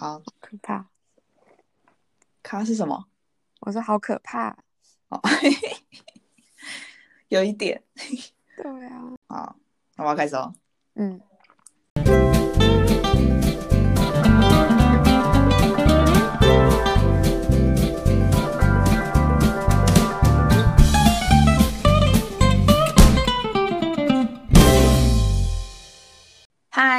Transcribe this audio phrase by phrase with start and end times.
[0.00, 0.86] 好，可怕。
[2.42, 3.06] 卡是什么？
[3.60, 4.56] 我说好可怕。
[5.10, 5.20] 哦，
[7.28, 7.82] 有一点。
[8.56, 9.02] 对啊。
[9.28, 9.56] 好，
[9.96, 10.54] 那我要开始哦。
[10.94, 11.20] 嗯。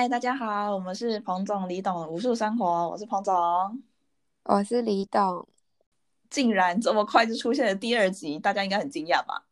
[0.01, 3.35] 嗨，大家好，我们是彭总、李董无数生活，我是彭总，
[4.45, 5.47] 我是李董。
[6.27, 9.43] 竟然这么快就出现了第二集，大家应该很惊讶吧？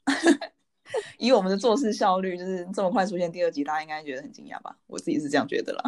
[1.19, 4.75] 以我们的做事效率，就是这么快出现第二集，大家应该觉得很惊讶吧？
[4.87, 5.83] 我自己是这样觉得啦。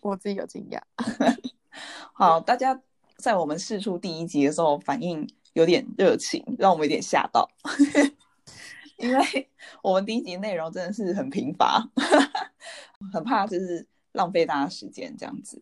[0.00, 0.80] 我自己有惊讶。
[2.14, 2.80] 好，大家
[3.18, 7.46] 在我们试出第一集的时候，反应有点热情，让我们有点吓到，
[8.96, 9.50] 因为
[9.82, 11.86] 我们第一集内容真的是很贫乏。
[13.12, 15.60] 很怕就是浪费大家时间这样子，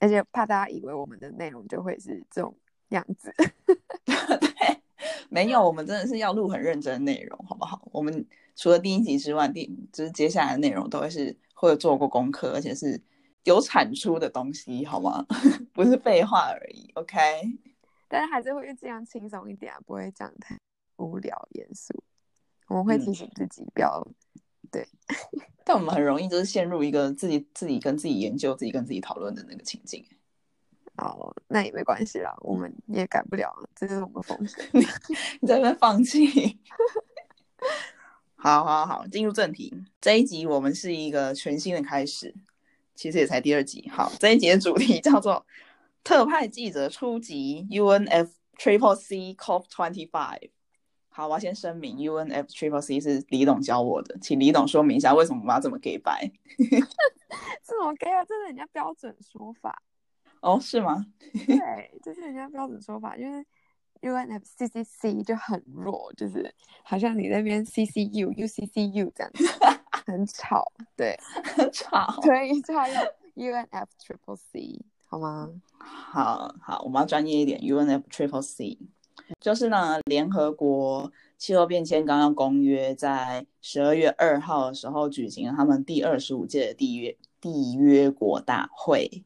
[0.00, 2.56] 而且怕大家以为我们的内容就会是这种
[2.88, 3.32] 样子。
[4.04, 4.80] 对，
[5.28, 7.88] 没有，我们真的是要录很认真的内容，好不好？
[7.92, 13.00] 我们除了第一集之外，第就是接下来的内容都会是会有做过功课，而且是
[13.44, 15.26] 有产出的东西，好吗？
[15.72, 16.90] 不是废话而已。
[16.94, 17.16] OK，
[18.08, 20.58] 但是还是会这样轻松一点啊，不会讲太
[20.96, 21.92] 无聊严肃。
[22.68, 24.06] 我们会提醒自己不要。
[24.70, 24.86] 对，
[25.64, 30.04] 但我们很容易就是陷入一个自己自己跟自己研究、自己跟自己讨论的那个情境。
[30.96, 34.58] 哦，那也没关系啦，我们也改不了，这就是我们风险。
[34.72, 36.58] 你在那边放弃？
[38.34, 39.74] 好好好，进入正题。
[40.00, 42.34] 这一集我们是一个全新的开始，
[42.94, 43.86] 其实也才第二集。
[43.92, 45.44] 好，这一集的主题叫做
[46.02, 50.48] 特派记者初级 UNF Triple C COP Twenty Five。
[51.16, 56.30] 好，我要先声明，UNF Triple C 是李董教我的，请李董说明一下为什么我们要这么给白。
[57.64, 58.22] 这么给啊？
[58.22, 59.82] 这是人家标准说法。
[60.40, 61.06] 哦，是吗？
[61.32, 63.42] 对，这是人家标准说法，因为
[64.02, 69.46] UNF CCC 就很弱，就是好像你那边 CCU、UCCU 这样子，
[70.04, 71.18] 很吵，对，
[71.56, 72.84] 很吵，所以就要
[73.36, 75.48] UNF Triple C，好吗？
[75.78, 78.78] 好好，我们要专业一点，UNF Triple C。
[79.40, 89.24] 就是呢，联合国气候变迁纲要公约在十二月二号的时候举行了他们第二十五届的缔约缔约国大会，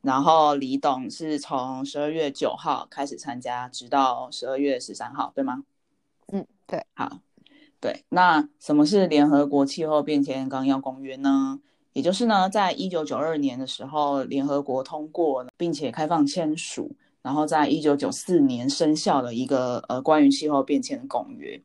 [0.00, 5.64] 然后李董是从十二月九号开始参加，直到十二月十三号，对吗？
[6.32, 7.20] 嗯，对，好，
[7.80, 11.60] 对，那什么是联合国气候变迁纲要公约呢？
[11.92, 16.92] 也就是呢，在一九九二年的时候，联合国通过并且开放签署。
[17.22, 21.62] 然后在一九九四年生效的一个呃关于气候变迁的公约，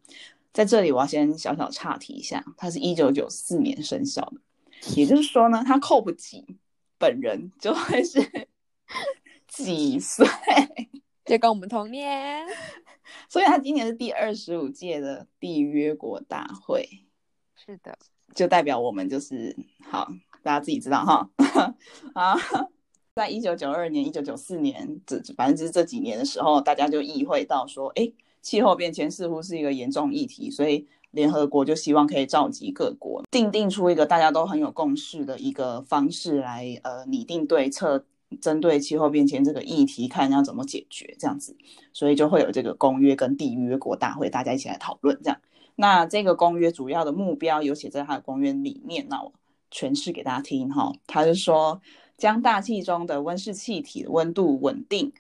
[0.54, 4.40] 在这里我要先小小岔题一下，它是一九九四年生效的，
[4.96, 6.46] 也就是说呢，他 COP 几
[7.00, 8.20] 本人就会是
[9.50, 10.28] 几岁，
[11.26, 12.46] 就跟我们同年，
[13.28, 16.88] 所以他今年是第二十五届的缔约国大会，
[17.56, 17.98] 是的，
[18.36, 19.58] 就代表我们就是
[19.90, 20.08] 好，
[20.44, 21.30] 大家自己知道哈，
[22.14, 22.38] 啊。
[23.18, 28.08] 在一九九二年、一九九四年，这反正就是这几年的时候，大家就意会到说，哎，
[28.44, 38.06] 气候变迁似乎是一个严重议题，所以联合国就希望可以召集各国，定定出一个大家都很有共识的一个方式来，呃，拟定对策，
[38.40, 41.58] 针对气候变迁这个议题，看要怎么解决这样子，
[41.92, 45.42] 所以就会有这个公约跟缔约国大会，大家一起来讨论这样。
[45.76, 49.34] 那这个公约主要的目标有写在它的公约里面，那我
[49.72, 51.82] 诠释给大家听哈，他是说。
[52.18, 55.14] 将大气中的温室气体温度稳定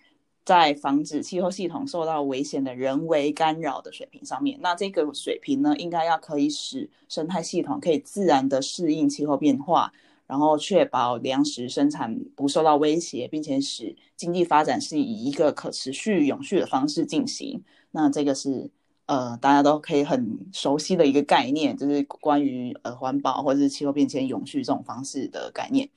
[0.43, 4.57] 在防止气候系统受到危险的人为干扰的水平上面。
[4.61, 9.91] 那这个水平呢，应该要可以使生态系统可以自然的适应气候变化，
[10.25, 17.61] 然后确保粮食生产不受到威胁，并且使经济发展是以一个可持续、永续的方式进行。
[17.91, 18.71] 那这个是
[19.05, 25.89] 呃大家都可以很熟悉的一个概念，就是关于呃环保或者是气候变迁永续这种方式的概念。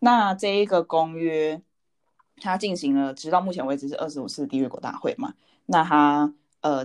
[0.00, 1.62] 那这一个公约，
[2.36, 5.34] 它进行了，直到目前为止是二十五次缔约国大会嘛？
[5.66, 6.84] 那它呃，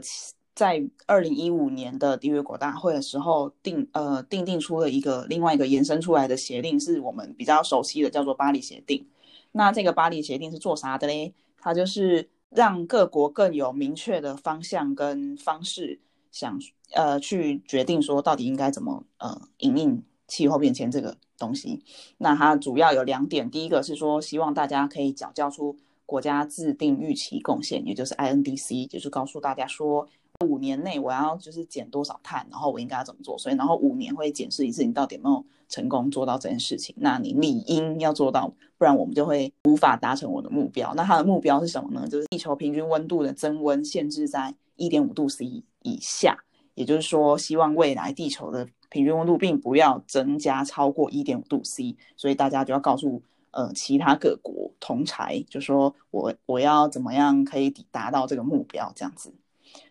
[0.54, 9.07] 在二零一五年的缔约国大会的时候，定呃定定出了一个另外一个延伸出来的协定，是我们比较熟悉的，叫做巴黎协定。
[9.54, 11.34] 那这个巴黎协定是做啥的嘞？
[11.57, 16.00] 它就是让各国更有明确的方向跟方式，
[16.31, 16.60] 想
[16.92, 21.18] 呃去决定说到底应该怎么呃引领气候变迁这个。
[21.38, 21.82] 东西，
[22.18, 30.08] 那它主要有两点，第一个是说希望大家可以缴交出国家自定预期贡献，也就是 INDC，就是告诉大家说
[30.46, 38.48] 五年内我要就是减多少碳，然后我应该要怎么做，所以然后五年会检视一次你到底有没有成功做到这件事情，那你理应要做到，
[38.78, 40.94] 不然我们就会无法达成我的目标。
[40.96, 42.08] 那它的目标是什么呢？
[42.08, 46.38] 就是地球平均温度的增温限制在一点五度 C 以下，
[46.76, 51.97] 也就是说，希望未来地球的平均温度并不要增加超过一点五度 C。
[52.15, 53.21] 所以大家就要告诉
[53.51, 59.33] 呃其他各国同才，就说我我要怎么样可以达到这个目标，这样子。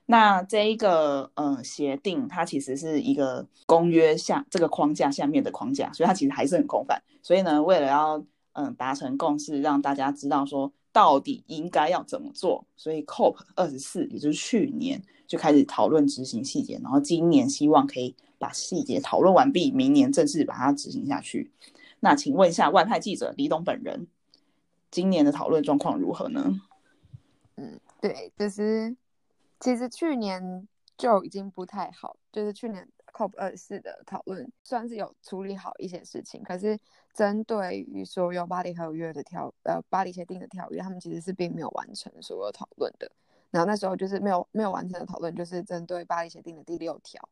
[0.07, 7.03] 那这一个呃协定，它其实是一个公约下这个框架下面的框架，所以它其实还是很空泛。
[7.23, 18.15] 所以呢，为了要嗯达成共识，让大家知道说到底应该要怎么做，所以 COP 二十四也就是去年就开始讨论执行细节，然后今年希望可以
[18.45, 21.51] 把细节讨论完毕，明年正式把它执行下去。
[22.01, 24.07] 那请问一下外派记者李董本人，
[24.91, 26.61] 今年的讨论状况如何呢？
[27.57, 28.95] 嗯，对，就是。
[29.61, 30.69] 其实去年
[30.99, 36.79] 就已经不太好，就是去年 COP 二四的讨论算是有处理好一些事情，可是
[37.15, 43.11] 针对于所有巴黎合约的条呃巴黎协定的条约，他们其实是并没有完成所有讨论的。
[43.51, 47.27] 然后那时候就是没有没有完成的讨论，就是针对巴黎协定的第六条，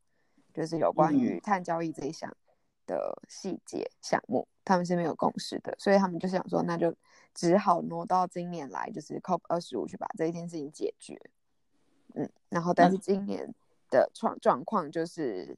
[0.52, 2.34] 就是有关于碳交易这一项
[2.86, 6.94] 的细节项目，他们是没有共识的，所以他们就想说，那就
[7.34, 11.20] 只好挪到今年来，就是 COP 二十五去把这一件事情解决。
[12.14, 13.54] 嗯，然后但是今年
[13.88, 15.56] 的状状况就是，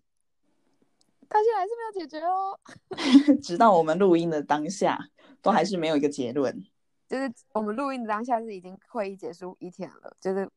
[1.29, 2.61] 到现在还是没有解决哦。
[3.43, 4.99] 直到我们录音的当下，
[5.43, 6.65] 都还是没有一个结论。
[7.09, 10.49] 就是我们录音的当下是已经会议结束一天了，就是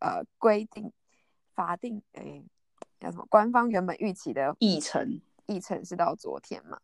[0.00, 0.92] 呃规定
[1.54, 2.44] 法定诶
[3.00, 3.26] 叫什么？
[3.28, 6.80] 官方原本预期的议程，议程是到昨天嘛，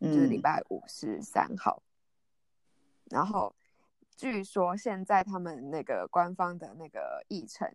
[0.00, 1.82] 就是礼拜五十三号，
[3.10, 3.54] 然后
[4.16, 7.70] 据说现在他们那个官方的那个议程。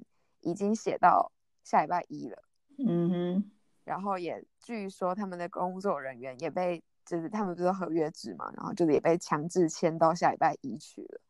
[0.45, 1.31] 已经写到
[1.63, 2.43] 下礼拜一了，
[2.77, 3.51] 嗯哼，
[3.85, 11.21] 然后也据说他们的工作人员也被，就是他们不是合约制嘛，然后就是也被强制签到下礼拜一去了，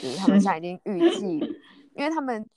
[0.00, 1.40] 就是他们现在已经预计，
[1.96, 2.48] 因为他们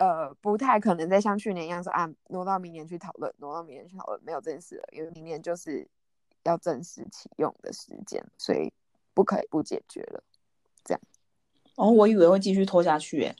[0.00, 5.86] 呃不太可能再像去年一样说啊挪到明年去讨论，挪到明年去讨论，没有这件事了，因为明年就是
[6.42, 8.72] 要正式启用的时间，所以
[9.12, 10.24] 不可以不解决了，
[10.82, 11.00] 这样。
[11.76, 13.36] 哦，我以为会继续拖下去，哎。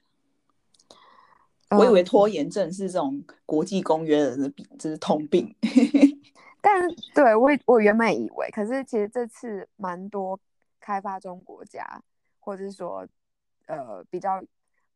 [1.78, 5.54] 我以为拖延症是这种国际公约的病，这是通病。
[6.60, 6.82] 但
[7.14, 10.38] 对我我原本以为，可是其实这次蛮多
[10.80, 12.02] 开发中国家，
[12.40, 13.06] 或者是说
[13.66, 14.42] 呃比较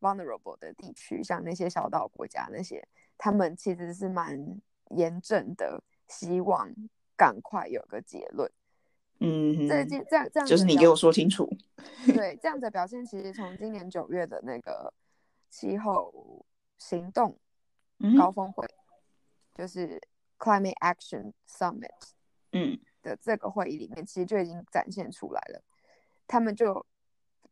[0.05, 2.87] vulnerable 的地区，像那些小岛国家那些，
[3.17, 4.61] 他们其实是蛮
[4.91, 6.69] 严正的，希望
[7.15, 8.51] 赶快有个结论。
[9.19, 11.49] 嗯，这这这样这样，就是你给我说清楚。
[12.13, 14.93] 对， 这样的表现其实从今年九月的那个
[15.49, 16.45] 气候。
[16.77, 17.39] 行动
[18.19, 18.67] 高峰会
[19.53, 19.99] 就是
[20.37, 21.89] Climate Action Summit，
[22.51, 25.63] 嗯的这个会议里面，其实就已经展现出来了。
[26.27, 26.85] 他们就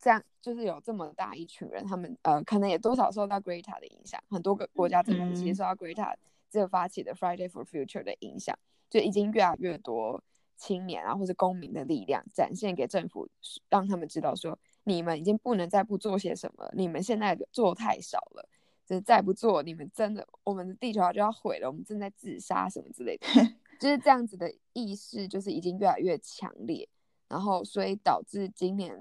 [0.03, 6.13] 这样，就是有这么大一群人，他们呃，可能也多少受到 Greta 的影响，很多个国家政府其实受到 Greta
[6.49, 8.53] 这个发起的 Friday for Future 的影响，
[8.89, 10.21] 就已经越来越多
[10.57, 13.29] 青年啊，或者公民的力量展现给政府，
[13.69, 18.49] 让他们知道说，你们已经不能再不做些什么，你们现在做太少了。
[18.85, 21.69] 就是再不做，你们真的，我们的地球就要毁了。
[21.69, 23.25] 我们正在自杀什么之类的，
[23.79, 26.85] 就是这样子的意识，就是已经越来越强烈。
[27.29, 28.93] 然后，所以导致今年，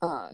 [0.00, 0.30] 呃，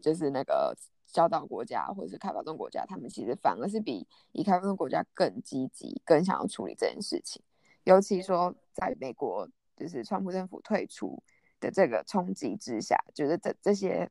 [0.00, 0.76] 就是那个
[1.06, 7.42] 小岛国家或者是开发中国家，他们其实反而是比已开发中国家更积极，更想要处理这件事情。
[7.84, 11.22] 尤其说，在美国，就是川普政府退出
[11.60, 14.10] 的这个冲击之下，觉得这这些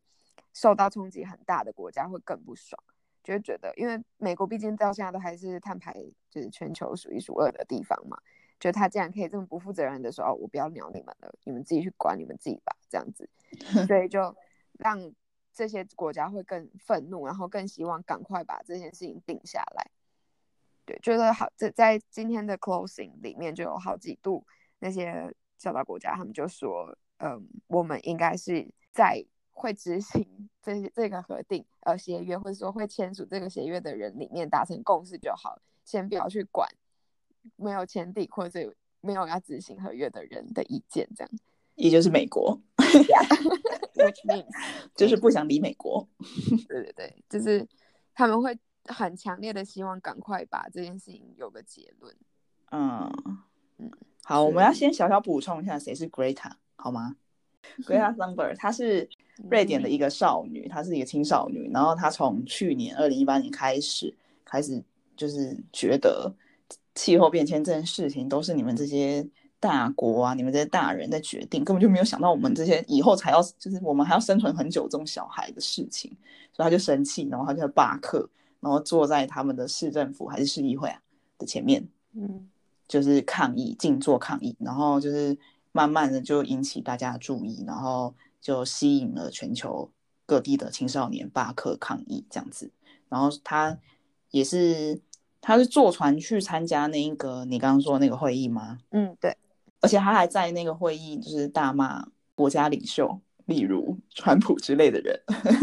[0.53, 2.81] 受到冲击很大的国家会更不爽。
[3.23, 5.93] 就会觉得，因为美国毕竟到现在都还是碳排
[6.29, 8.17] 就是全球数一数二的地方嘛，
[8.59, 13.29] 就他竟然可以这么不负责任的说，哦，我不要鸟你们了，你们自己去管你们自己吧，这样子，
[13.87, 14.35] 所以就
[14.79, 15.13] 让
[15.53, 19.91] 这些国家会更愤怒，然后更希望赶快把这件事情定下来。
[20.85, 24.45] 对，觉得好，在在今天的 closing 里面就有好几度
[24.79, 29.25] 那些小岛国家，他们就说，嗯，我们应该是在。
[29.55, 36.67] 会执行这这个核定呃协约，或者说会签署这个协约的人里面达成共识就好，先不要去管
[37.55, 41.31] 没有签订或者没有要执行合约的人的意见，这样
[41.75, 42.59] 也就是美国
[43.95, 44.45] ，which means
[44.95, 46.07] 就是不想理美国，
[46.67, 47.67] 对对对，就是
[48.13, 52.15] 他们会很强烈的希望赶快把这件事情有个结论。
[52.71, 53.11] 嗯
[53.77, 53.91] 嗯，
[54.23, 57.15] 好，我们要先小小补充一下谁是 Greta 好吗？
[57.85, 59.09] Greta Thunberg，她是。
[59.49, 64.81] 瑞典的一个少女，她是一个青少女，然后她从去年二零一八年开始，开始
[65.17, 66.31] 就是觉得
[66.93, 69.27] 气候变迁这件事情都是你们这些
[69.63, 76.11] 大国啊，你们这些大人在决定，根本就没有想到我们这些以后才要，就是我们还要生存很久这种小孩的事情，
[76.51, 78.29] 所以他就生气，然后他就罢课，
[78.59, 80.99] 然后坐在他们的市政府还是市议会啊
[81.37, 82.49] 的前面，嗯，
[82.89, 85.37] 就是抗议，静坐抗议，然后就是
[85.71, 89.89] 慢慢的就引起大家的注意，然后就吸引了全球
[90.25, 92.69] 各地的青少年罢课抗议这样子，
[93.07, 93.77] 然后他
[94.31, 94.99] 也是。
[95.45, 98.77] 他是坐船去参加那一个你刚刚说那个会议吗？
[98.91, 99.35] 嗯，对。
[99.83, 105.19] 而且他还在那个会议就是大骂国家领袖，例如川普之类的人。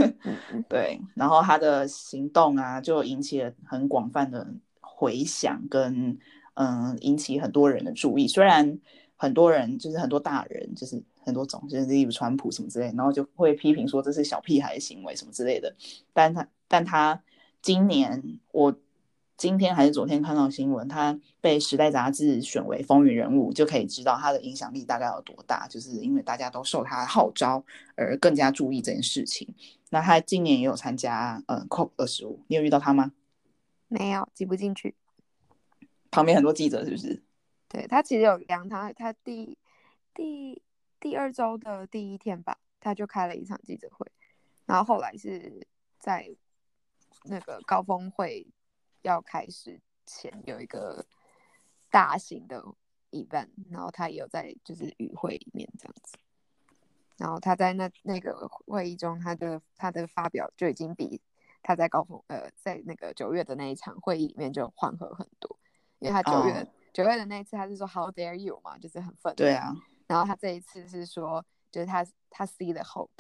[0.69, 4.47] 对，然后他的行动啊，就引起了很广泛的
[4.81, 6.19] 回响，跟
[6.53, 8.29] 嗯，引起很多人的注意。
[8.29, 8.79] 虽然
[9.17, 15.75] 很多人就是很多大人，就是很多种，就是例如川普什么之类，然后就会批评说这是小屁孩的行为什么之类的。
[16.13, 17.23] 但他，但他
[17.63, 18.75] 今年我。
[19.41, 25.67] 今天还是昨天看到新闻，他被《时代》杂志选为风云人物，就可以知道他的影响力大概有多大。
[25.67, 27.65] 就是因为大家都受他的号召
[27.97, 29.49] 而更加注意这件事情。
[29.89, 33.13] 那他今年也有参加呃 COP 二十五，你有遇到他吗？
[33.89, 34.95] 没有，挤不进去。
[36.11, 37.23] 旁边很多记者是不是？
[37.67, 39.57] 对他其实有量他，他第
[40.13, 40.61] 第
[41.01, 44.07] 第二周的第一天吧，他就开了一场记者会，
[44.67, 45.67] 然后后来是
[45.99, 46.29] 在
[47.25, 48.47] 那个高峰会。
[49.03, 51.07] 要开始前有一个
[51.91, 52.63] 大型的
[53.11, 56.19] event，然后他也有在就是与会里面这样子，
[57.17, 61.21] 然后他在那那个会议中，他的他的发表就已经比
[61.63, 65.59] 他在高峰呃在那个九月的那一场会议里面就缓和很多，
[65.99, 69.75] 因为他九月九月的那一次他是说 How dare you 嘛，就是很愤怒，对啊，
[70.07, 73.11] 然后他这一次是说就是他他 see the hope，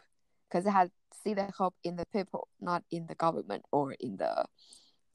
[0.49, 4.49] 可是他 see the hope in the people，not in the government or in the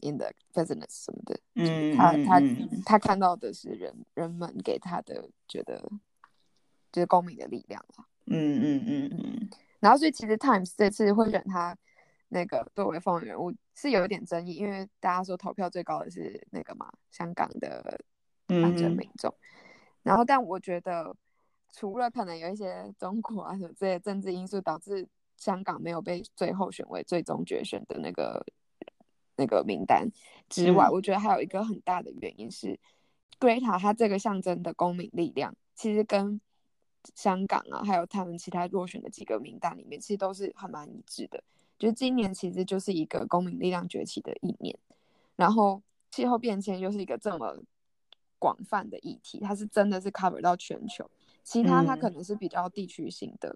[0.01, 2.41] in the business 什么的，嗯，他他
[2.85, 5.81] 他看到的是人人们给他的觉得
[6.91, 9.49] 就是公民的力量啊，嗯嗯嗯嗯，
[9.79, 11.77] 然后所以其实 Times 这次会选他
[12.29, 17.99] 那个作为风云人物是有一点争议，因为大家说投票最高的是那个嘛香港的
[18.47, 19.33] 反政民众，
[20.03, 21.15] 然后但我觉得
[21.71, 28.45] 除了可能有一些中国啊什么这些政治因素导致香港没有被最后选为最终决选的那个。
[29.37, 30.09] 那个名单
[30.49, 32.79] 之外，我觉得还有一个很大的原因是
[33.39, 36.39] ，Greta 它这个象征的公民力量，其实跟
[37.13, 41.43] 香港啊，还有他们其他落选的几个名单里面，其实都是很蛮一致的。
[41.77, 44.77] 就是今年其实就是一个公民力量崛起的一年，
[45.35, 47.61] 然后气候变迁又是一个这么
[48.39, 51.09] 广泛的议题，它是真的是 cover 到全球，
[51.43, 53.55] 其他它可能是比较地区性的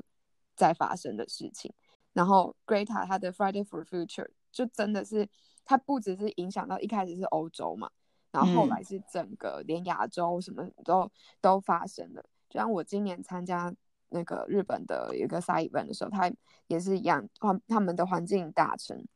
[0.55, 1.71] 在发生的事情。
[2.11, 5.29] 然后 Greta 它的 Friday for Future 就真的是。
[5.69, 7.87] 它不只是影响到一开始是欧洲嘛，
[8.31, 11.07] 然后后来是整个连亚洲什么都
[11.39, 12.25] 都发生了。
[12.49, 13.71] 就像我今年参加
[14.09, 16.31] 那个日本的一个 side event 的时候，他
[16.65, 19.07] 也是一样，环他们的环境大臣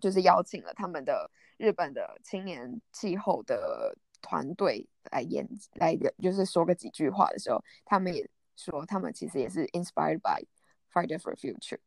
[0.00, 10.42] 就是邀请了他们的日本的青年气候的团队来演来就是说个几句话的时候，他们也说他们其实也是 inspired by
[10.90, 11.80] Friday for Future。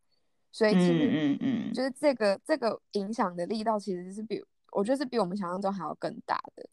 [0.56, 6.66] 所以其实，嗯嗯，就是这个这个影响的力道其实是比我觉得是比我们想象中还要更大的。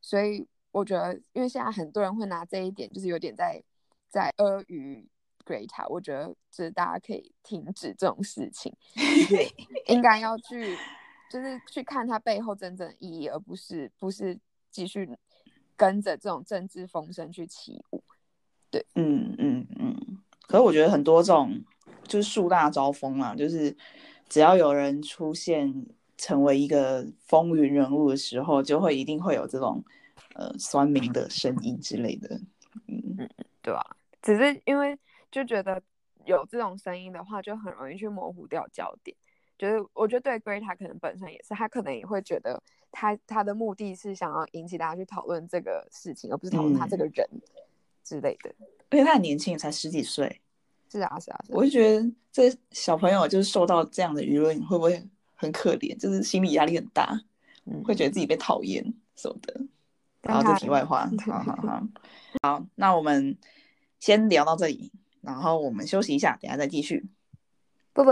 [0.00, 3.62] 所以我觉得，因为现在很多人会拿这一点，就是有点在
[4.08, 5.06] 在阿谀
[5.46, 8.74] Greta，我觉得就是大家可以停止这种事情，
[9.86, 10.76] 应该要去
[11.30, 14.36] 就是去看它背后真正的意义，而不是不是
[14.72, 15.08] 继续
[15.76, 18.02] 跟着这种政治风声去起舞。
[18.68, 20.18] 对，嗯嗯嗯。
[20.48, 21.62] 可是我觉得很多这种。
[22.08, 23.76] 就是树大招风嘛，就是
[24.28, 25.86] 只要有人出现
[26.16, 29.84] 成为一个风云人物的时候，就会一定会有这种
[30.34, 32.34] 呃酸民的声音之类的，
[32.88, 33.28] 嗯嗯，
[33.62, 33.96] 对吧？
[34.20, 34.98] 只是因为
[35.30, 35.80] 就觉得
[36.24, 39.16] 有这种声音的话，就很容易去模糊掉焦点。
[39.56, 42.62] 就是我觉得对 Greta 可能本身也是，他可能也会觉得
[42.92, 47.28] 他他的目的是想要引起大家去讨论这个事情，而不是讨论他这个人
[48.04, 48.54] 之类的。
[48.90, 50.40] 因为他很年轻，才十几岁。
[50.90, 55.96] 是啊，是啊，我就觉得这小朋友就是受到这样的舆论，会不会很可怜？
[55.98, 57.20] 就是心理压力很大，
[57.84, 59.60] 会觉得自己被讨厌什么的。
[60.22, 61.82] 然后，这题外话， 好好好，
[62.42, 63.36] 好，那我们
[64.00, 64.90] 先聊到这里，
[65.20, 67.08] 然后我们休息一下，等下再继续。
[67.92, 68.10] 不不。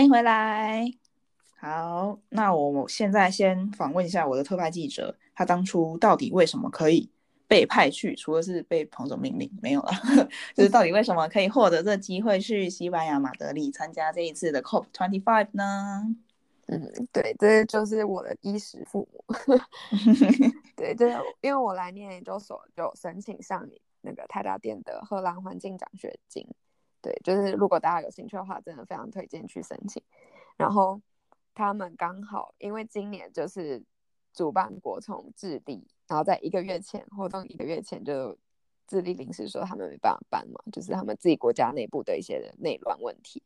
[0.00, 0.90] 欢迎回来。
[1.58, 7.10] 好，那我现在先访问一下我的特派记者，他当初到底为什么可以
[7.46, 8.16] 被派去？
[8.16, 9.92] 除了是被彭总命令，没有了，
[10.56, 16.16] 就是到底为什么可以获得这机会去西班牙马德里参加这一次的 COP Twenty Five 呢？
[16.68, 19.22] 嗯，对，这就是我的衣食父母。
[20.76, 23.68] 对，就是因为我来念研究所就申请上
[24.00, 26.48] 那个台达店的荷兰环境奖学金。
[27.02, 30.02] 对，就是如果大家有兴趣的话，真的非常推荐去申请。
[30.56, 31.00] 然后。
[31.52, 33.82] 他们刚好因为今年就是
[34.32, 38.38] 主办国从智利，然后在一个月前活动一个月前就
[38.86, 43.42] 智利临时说他们没办法办嘛，就是他们自己国家内部的一些内乱问题，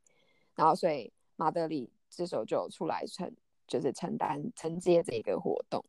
[0.54, 3.34] 然后所以马德里这时候就出来承
[3.66, 5.84] 就是承担承接这个活动。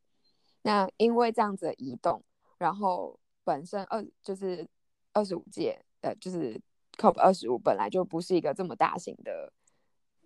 [0.63, 2.23] 那因为这样子的移动，
[2.57, 4.67] 然后本身二就是
[5.11, 6.59] 二十五届呃就是
[6.97, 9.51] COP 二十五本来就不是一个这么大型的。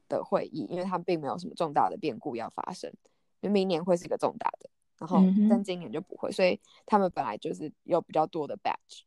[0.09, 2.91] 的会议，因为他们并没有什么重大的变故要发生，
[3.43, 9.03] 就明年会是一个重大的，然后但今年就不会，所以他们本来就是有比较多的 batch，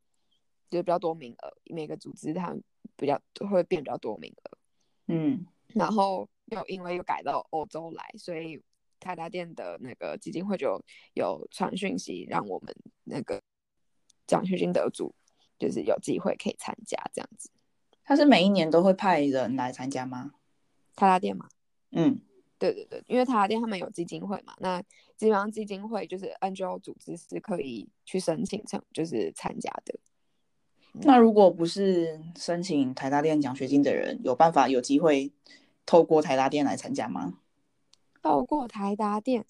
[0.71, 2.63] 就是比较多名额，每个组织他们
[2.95, 4.59] 比较会变比较多名额，
[5.09, 8.63] 嗯，然后又因为又改到欧洲来，所以
[9.01, 10.81] 泰达店的那个基金会就
[11.15, 13.43] 有传讯息让我们那个
[14.29, 15.13] 奖学金得主
[15.63, 17.49] 就是有机会可以参加这样子。
[18.05, 20.33] 他是每一年都会派人来参加吗？
[20.97, 21.49] 台达店吗，
[21.93, 22.21] 嗯，
[22.59, 24.83] 对对对，因为台达店他们有基金会嘛，那
[25.17, 29.95] 基本上基金会就是 NGO 组织是可以去申请成就是参加的。
[30.95, 35.33] 那如果不是申请台大店奖学金的人，有办法有机会
[35.87, 37.39] 透过台大店来参加吗？
[38.21, 39.47] 透过台达店，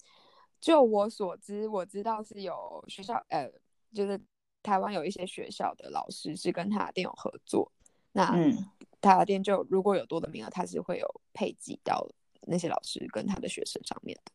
[0.61, 3.51] 就我所知，我知道是有学校，呃，
[3.93, 4.19] 就是
[4.63, 7.71] 台湾有一些学校的老师是跟他的店有合作。
[8.13, 8.65] 那嗯。
[9.03, 12.07] 台达店就如果有多的名额，他是会有配给到
[12.47, 14.31] 那些老师跟他的学生上面的。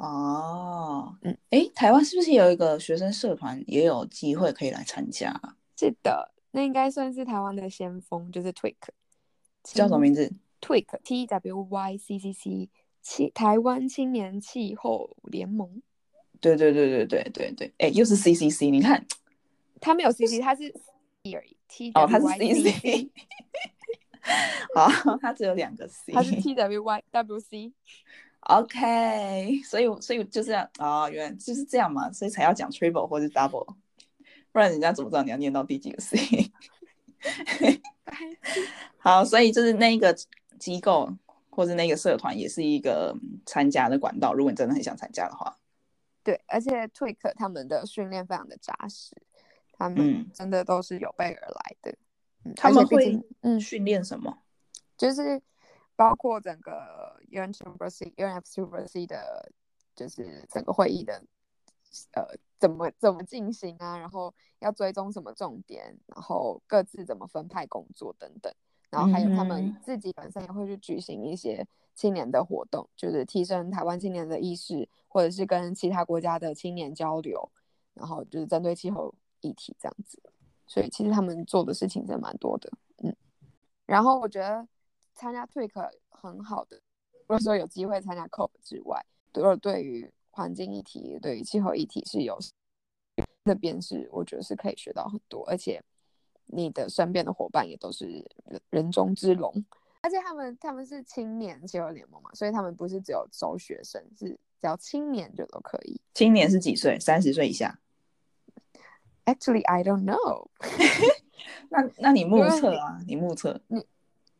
[0.00, 5.38] 哦，嗯，哎，台湾是不是有一个学生社团也有机会可以来参加？
[5.76, 8.76] 是的，那应该算是台湾的先锋，就是 Twic，
[9.62, 10.32] 叫什么名字
[10.62, 12.70] ？Twic，T W Y C C C，
[13.02, 15.82] 气台湾青年气候联盟。
[16.40, 19.04] 对对对对对对对，哎，又是 C C C，你看，
[19.80, 20.72] 他没有 C C，他是
[21.22, 23.10] T 而已，T 哦，他是 C C。
[24.74, 27.72] 好，他只有两个 C，他是 T W Y W C。
[28.40, 33.66] OK，所以所以就是啊，哦，原来就是这样嘛，所以才要讲 triple 或者 double，
[34.52, 36.50] 不然人家怎么知道你要念到第几个 C？
[38.98, 40.16] 好，所以就是那个
[40.58, 41.10] 机构
[41.50, 45.56] 或者那个社团也是一个参加的管道，如果你真的很想参加的话。
[46.22, 49.16] 对，而且 Twik 他们的训练非常的扎实，
[49.78, 51.96] 他们真的都是有备而来的。
[52.56, 54.38] 他们会嗯训练什么？
[54.96, 55.40] 就是
[55.94, 59.50] 包括整个 University University 的，
[59.94, 61.22] 就是整个会议的
[62.12, 62.24] 呃
[62.58, 68.52] 怎么怎么进行啊，然后要追踪什么重点，然后各自怎么分派工作等等，
[68.90, 77.50] 然后还有他们自己本身也会去举行一些青年的活动，就是提升台湾青年的意识，或者是跟其他国家的青年交流，
[77.94, 80.20] 然后就是针对气候议题这样子。
[80.66, 82.70] 所以其实他们做的事情真蛮多的，
[83.02, 83.16] 嗯。
[83.86, 84.66] 然后我觉得
[85.14, 86.80] 参加 t w i k 很好的，
[87.26, 92.38] 除了说有机会参加 COP 之外，除了对于环境议题、对于气候议题是有
[93.44, 95.82] 那边是我觉得是可以学到很多，而且
[96.46, 98.06] 你的身边的伙伴也都是
[98.44, 99.64] 人人中之龙，
[100.02, 104.28] 而且他们他们是青年气候联盟嘛，所以他们不是只有招学生，是
[104.60, 105.98] 只要青年就都可以。
[106.12, 107.00] 青年是几岁？
[107.00, 107.78] 三十岁以下
[109.28, 110.48] ？Actually, I don't know.
[111.68, 112.98] 那那你目测啊？
[113.06, 113.60] 你目测？
[113.68, 113.84] 你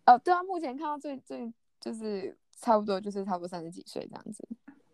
[0.07, 4.43] 哦，对啊，目前看到最最就是差不多就是差不多三十几岁这样子。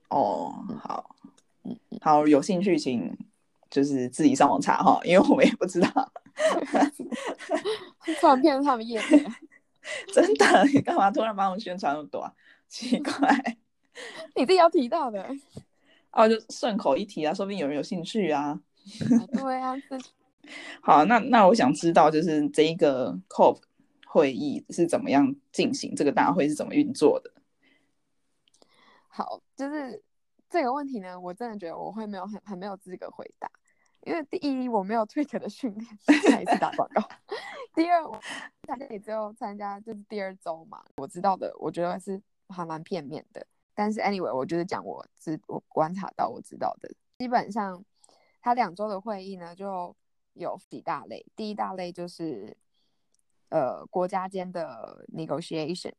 [0.09, 1.15] 哦，好，
[1.63, 3.17] 嗯，好，有兴趣请
[3.71, 6.13] 就是自己上网查哈，因为我们也不知道。
[8.21, 9.25] 突然骗他们业绩，
[10.13, 10.65] 真的？
[10.75, 12.29] 你干嘛突然帮我们宣传那么多？
[12.69, 13.57] 奇怪，
[14.35, 15.25] 你自己要提到的。
[16.11, 18.59] 哦，就顺口一提啊，说不定有人有兴趣啊。
[19.33, 19.73] 对啊，
[20.83, 23.61] 好，那那我想知道，就是这一个 COP
[24.07, 27.33] 会议是怎么样进行，这个大会是怎么运作的？
[29.09, 30.03] 好，就是
[30.51, 33.51] 这个问题呢，我真的觉得我会没有很很没有资格回答，
[34.03, 37.01] 因为第一我没有 Twitter 的训练，再一次打广告；
[37.75, 38.21] 第二，我
[38.67, 43.47] 大家也只有参加就是第二周嘛，我知道的，我觉得是还蛮片面的。
[43.75, 47.83] 但是 anyway，我就是讲我知我观察到我知道的，基本上。
[48.45, 49.97] 他两周的会议呢，就
[50.35, 51.25] 有几大类。
[51.35, 52.55] 第一大类就是，
[53.49, 55.95] 呃，国家间的 negotiation，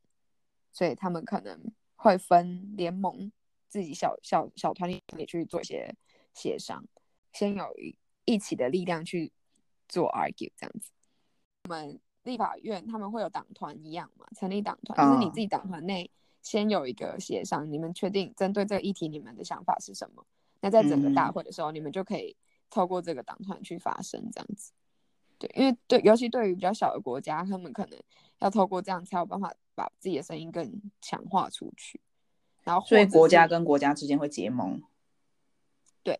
[0.71, 1.60] 所以他们可能
[1.95, 3.31] 会分联盟，
[3.67, 5.95] 自己小小小团体里去做一些
[6.36, 6.86] 协商，
[7.34, 9.34] 先有一一起的力量去
[9.89, 10.91] 做 argue 这样子。
[11.63, 16.12] 我们立法院他们会有党团一样嘛，成立党团，就是你自己党团内
[16.43, 20.23] 先有一个协商，你们确定针对这个议题你们的想法是什么？
[20.65, 22.36] 那在整个大会的时候，你们就可以
[22.71, 24.71] 透过这个党团去发声，这样子。
[25.38, 27.99] 对，因为对，尤其对于比较小的国家，他们可能
[28.39, 32.01] 要透过这样才有办法把自己的声音更强化出去。
[32.63, 34.82] 然后，所以国家跟国家之间会结盟。
[36.01, 36.19] 对。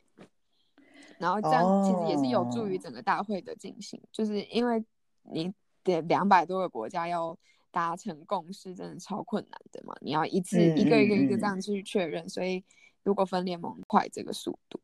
[1.18, 4.86] 然后这样其实也是有助于整个大会的进行，就是因为
[5.24, 5.52] 你
[5.84, 7.36] 得两百多个国家要
[7.72, 9.96] 达成共识，真的超困难的嘛。
[10.02, 12.64] 你要一次一个一个一个这样去确认，所以
[13.06, 14.82] 如果分联盟快这个速度。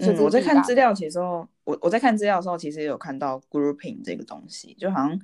[0.00, 5.18] 嗯，我在看资料的时候，我我在看资料的时候，其实也有看到 grouping 这个东西，就好像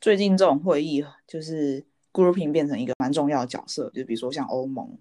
[0.00, 4.98] 最近这种会议，就是 grouping 变成一个蛮重要的角色，就比如说像欧盟，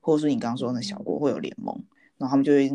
[0.00, 1.72] 或者是你刚刚说的小国会有联盟，
[2.18, 2.68] 然后他们就会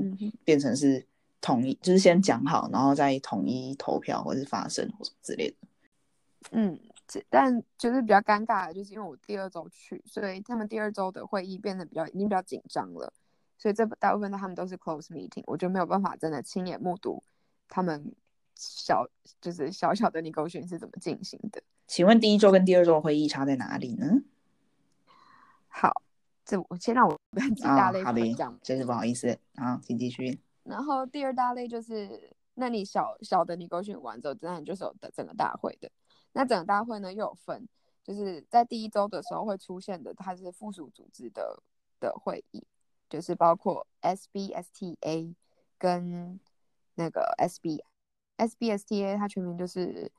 [0.45, 1.05] 变成是
[1.41, 5.55] 统一，就是先讲好，然后再统一投票或者是发声或什么之类的。
[6.51, 6.79] 嗯，
[7.29, 13.11] 但就是比较尴尬的，就是因为我第二周去，所以他们第二周的会议变得比较已经比较紧张了。
[13.57, 17.23] 所以这大部分的他们都是 close meeting，我就没有办法真的亲眼目睹
[17.67, 18.13] 他们
[18.55, 19.07] 小
[19.41, 21.61] 就是小小的 negotiation 是怎么进行的。
[21.87, 24.21] 请问第一周跟第二周的会议差在哪里呢？
[25.69, 26.01] 好，
[26.43, 30.39] 这我先让我跟几大类讲，真是不好意思啊，请继续。
[30.63, 35.89] 然后第二大类就是，那你小小的 negotiation 完之后，当然就是有的整个大会的。
[36.33, 37.67] 那整个大会呢又有分，
[38.03, 41.61] 就是在第一周的时候会出现的，它是附属组织的
[41.99, 42.65] 的会议。
[43.09, 45.33] 就是包括 SBSTA
[45.77, 46.37] 跟
[46.95, 50.11] 那个 SB，SBSTA 它全名就是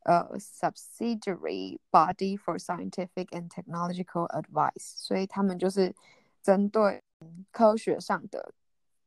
[0.00, 5.96] 呃 Subsidiary Body for Scientific and Technological Advice，所以他们就是
[6.42, 7.02] 针对
[7.50, 8.52] 科学上的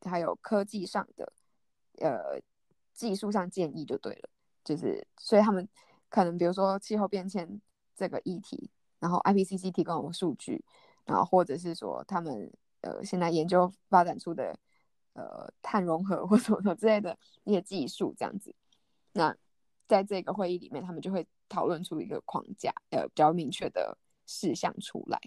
[0.01, 1.31] 还有科技上的
[1.99, 2.41] 呃
[2.91, 4.29] 技术上建议就对了，
[4.63, 5.69] 就是所以他们
[6.09, 7.61] 可能比如说气候变迁
[7.95, 8.69] 这个议题，
[8.99, 10.63] 然后 IPCC 提供的数据，
[11.05, 12.51] 然后或者是说他们。
[12.81, 14.57] 呃，现在研究发展出的
[15.11, 18.55] 呃碳融合或什么什么之类的一些技术这样子，
[19.11, 19.35] 那
[19.85, 25.19] 在这个会议里面，他们就会讨论出一个框架，呃，比较明确的事项出来，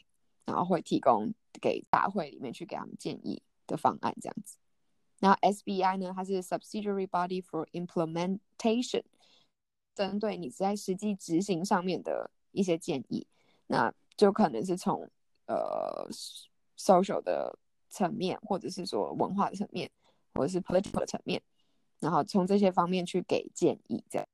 [0.46, 4.56] 然后会提供给大会里面去给他们建议的方案这样子。
[5.20, 9.02] 然后 SBI 呢，它是 Subsidiary Body for Implementation，
[9.94, 13.26] 针对你在实际执行上面的一些建议，
[13.66, 15.10] 那就可能是从
[15.46, 16.08] 呃。
[16.74, 17.56] social 的
[17.90, 19.88] 层面，或者是说文化的层面，
[20.34, 21.40] 或者是 political 的层面，
[22.00, 24.02] 然后从这些方面去给建议。
[24.10, 24.26] 这样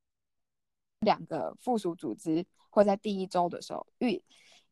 [1.01, 4.23] 两个附属组织会在第一周的时候预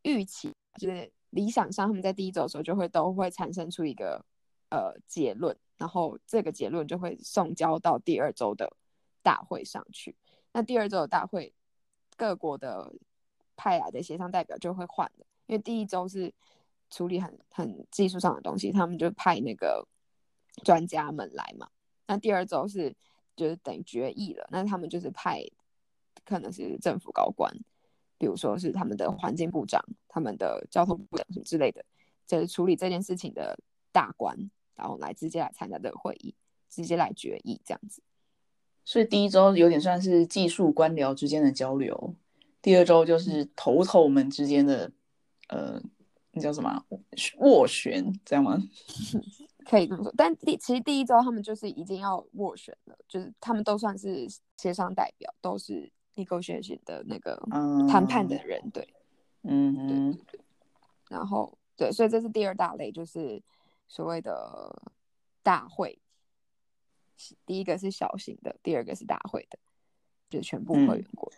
[0.03, 4.25] 预期，就是理想上他们在第一周的时候就会都会产生出一个
[4.70, 8.75] 呃结论，然后这个结论就会送交到第二周的
[9.22, 10.16] 大会上去。
[10.57, 11.53] 那第二周的大会，
[12.16, 12.95] 各国的
[13.57, 16.33] 派来的协商代表就会换了，因为第一周是。
[16.88, 19.85] 处理很很技术上的东西，他们就派那个
[20.62, 21.69] 专家们来嘛。
[22.07, 22.95] 那第二周是
[23.35, 25.42] 就是等于决议了，那他们就是派
[26.25, 27.53] 可能是政府高官，
[28.19, 31.85] 比如说是他们的环境部长、他们的交通部长什么之类的，
[32.25, 33.59] 就是处理这件事情的
[33.90, 36.37] 大官，然后来直接来参加这个会议，
[36.69, 38.01] 直接来决议这样子。
[38.87, 42.14] 所以第一周有点算是技术官僚之间的交流，
[42.62, 44.90] 第二周就是头头们之间的
[45.49, 45.83] 呃。
[46.38, 46.85] 那叫什么
[47.38, 48.62] 斡旋，这样吗？
[49.64, 54.27] 可以这么说，但第其实第一周他们就是已经要斡旋了，就是他们都算是
[54.59, 57.42] 协商代表，都是 negotiation 的那个
[57.88, 58.87] 谈判的人，对，
[59.44, 60.40] 嗯，对。
[61.09, 63.42] 然后对，所以这是第二大类，就是
[63.88, 64.83] 所谓的
[65.42, 65.99] 大会。
[67.44, 69.59] 第一个是小型的，第二个是大会的，
[70.29, 71.33] 就是全部会员国。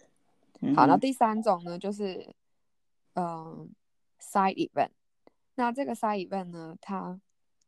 [0.75, 2.35] 好，那第三种呢，就是
[3.15, 3.71] 嗯。
[4.21, 4.91] Side event，
[5.55, 7.21] 那这个 side event 呢，它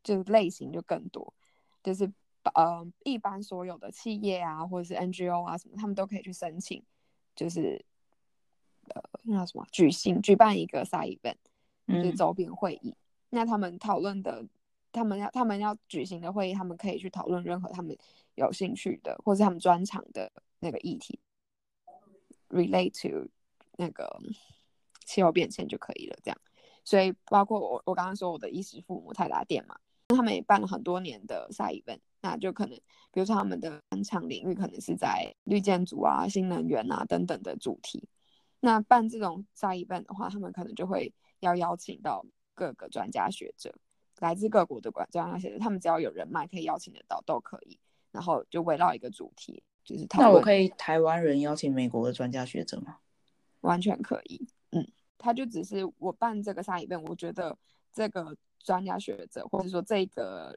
[0.03, 1.33] 就类型就更多，
[1.81, 2.11] 就是
[2.53, 6.83] 呃，一般所有的企业啊，或者是 NGO 啊什么，他们都可以去申请，
[7.33, 7.83] 就是
[8.89, 11.37] 呃，那什么举行举办一个 side event，
[11.87, 12.93] 就是周边会议。
[13.29, 14.45] 那他们讨论的，
[14.91, 17.97] 他们要他们要举行的会议，他们可以去讨论任何他们
[18.35, 21.19] 有兴趣的，或是他们专长的那个议题
[22.49, 23.29] ，relate to
[23.77, 24.19] 那个。
[25.03, 26.37] 气候变迁就可以了，这样，
[26.85, 29.75] 所以包括我我刚刚说我的衣食父母泰达店嘛，
[30.07, 32.77] 他们也办了很多年的赛 event，那就可能
[33.11, 38.07] 比如说他们的专长领域可能是在绿建筑啊、新能源啊等等的主题，
[38.61, 43.75] 那办这种赛 event 的话，他们可能就会要邀请到各个专家学者，
[44.21, 47.77] 来自各国的专专家学者，他们只要有人脉可以邀请得到都可以。
[48.11, 50.31] 然后就围绕一个主题，就是讨论。
[50.33, 52.97] 那我可以台湾人邀请美国的专家学者吗？
[53.61, 54.45] 完全可以。
[54.71, 54.85] 嗯，
[55.17, 57.57] 他就只是我办这个沙一遍，我觉得
[57.93, 60.53] 这个专家学者或者说这个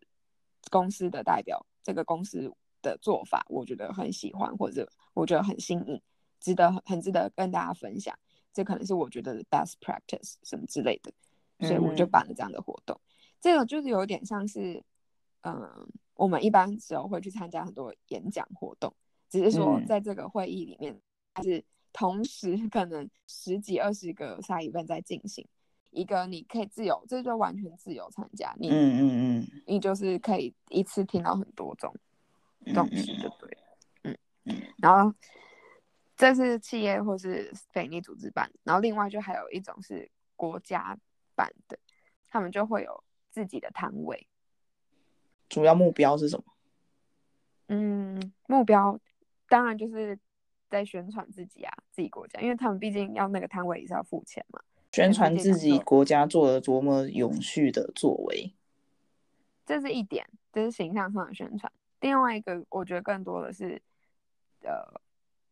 [0.69, 6.03] 公司的代表，这个公司的做法，我觉得很喜欢，或者我觉得很新颖，
[6.41, 8.19] 值得很值得跟大家分享。
[8.53, 11.13] 这可能是我觉得 best practice 什么之类的，
[11.69, 13.01] 所以我就办了这样的活动。
[13.45, 14.83] 这个就是有点像是，
[15.43, 15.87] 嗯。
[16.17, 18.95] 我们一般时候会去参加很多演讲活动，
[19.29, 20.97] 只是说在这个会议里面，
[21.35, 25.45] 还是同时可能十几二十个下一班在进行。
[25.91, 28.55] 一个你可以自由，这就完全自由参加。
[28.61, 29.01] 你嗯嗯
[29.41, 31.93] 嗯，你就是可以一次听到很多种
[32.73, 33.59] 东西，就对。
[34.05, 34.63] 嗯嗯。
[34.77, 35.13] 然后
[36.17, 40.97] 这是企业或是非利组织办，然后另外就还有一种是国家
[41.35, 41.77] 办的，
[42.29, 43.03] 他们就会有
[43.35, 44.29] 自己的摊位。
[45.49, 46.45] 主要目标是什么？
[47.67, 49.01] 嗯，目标
[49.49, 50.17] 当然就是
[50.71, 54.63] 在宣传自己啊，自己国家，因为他们毕竟要那个摊位也是要付钱嘛。
[54.93, 58.55] 宣传自己国家做了多么永续的作为，
[59.67, 61.73] 这是一点，这是形象上的宣传。
[62.01, 63.83] 另外一个，我觉得更多的是，
[64.63, 65.01] 呃，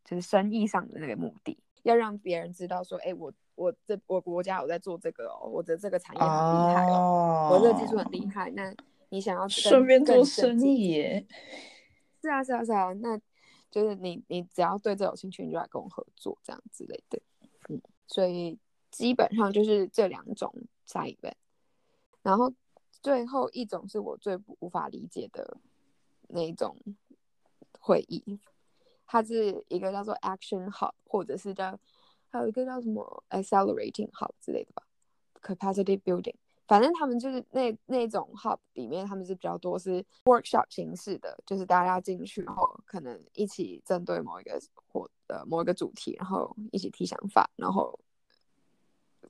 [0.05, 8.75] 就是生意上的那个目的，要让别人知道说，哎，我我这我国家有在做这个哦，我的这个产业很厉害哦，我这个技术很厉害，那。
[9.15, 11.27] 你想要顺便做生意耶？
[12.23, 12.95] 是啊，是啊，是啊。
[12.95, 13.21] 那
[13.71, 17.21] 就是你，你只要对这有兴趣，你就来跟我合作，这样之类的。
[17.69, 18.59] 嗯，所以
[18.91, 20.51] 基本上就是这两种
[20.89, 21.35] side event。
[22.23, 22.51] 然后
[23.03, 25.59] 最后一种是我最无法理解的
[26.29, 26.75] 那种
[27.81, 28.41] 会议，
[29.07, 31.79] 它是一个叫做 Action Hub，或者是叫
[32.33, 34.83] 还有一个叫什么 Accelerating Hub 之类的吧
[35.43, 36.35] ，Capacity Building。
[36.67, 47.99] 反正他们就是那那种 hub 里面，他们是比较多是 workshop 形式的，就是大家进去然后可能一起针对某一个或呃某一个主题，然后一起提想法，然后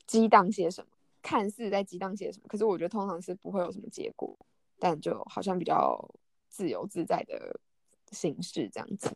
[0.06, 4.38] 激荡些什么，看似在激荡些什么，可是我觉得通常是不会有什么结果，
[4.78, 5.98] 但就好像比较
[6.48, 7.58] 自由自在的
[8.12, 9.10] 形式这样子，